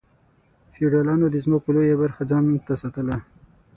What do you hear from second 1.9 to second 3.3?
برخه ځان ته ساتله.